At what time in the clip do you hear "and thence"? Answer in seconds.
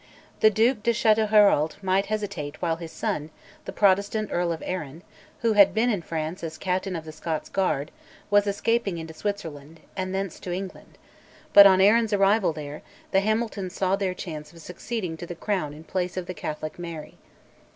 9.95-10.39